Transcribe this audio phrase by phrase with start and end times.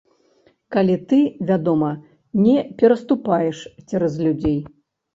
[0.75, 1.19] Калі ты,
[1.51, 1.91] вядома,
[2.47, 3.57] не пераступаеш
[3.87, 4.61] цераз людзей.